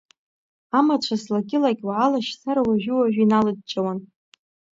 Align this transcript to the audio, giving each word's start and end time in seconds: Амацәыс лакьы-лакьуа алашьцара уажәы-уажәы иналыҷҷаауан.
Амацәыс 0.77 1.23
лакьы-лакьуа 1.33 1.93
алашьцара 2.05 2.61
уажәы-уажәы 2.67 3.21
иналыҷҷаауан. 3.23 3.99